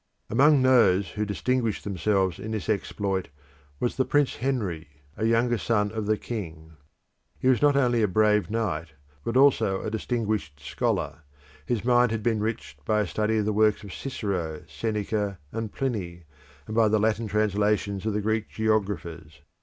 [0.31, 3.27] Among those who distinguished themselves in this exploit
[3.79, 6.75] was the Prince Henry, a younger son of the king.
[7.37, 8.93] He was not only a brave knight,
[9.23, 11.19] but also a distinguished scholar;
[11.67, 15.71] his mind had been enriched by a study of the works of Cicero, Seneca, and
[15.71, 16.23] Pliny,
[16.65, 19.41] and by the Latin translations of the Greek geographers.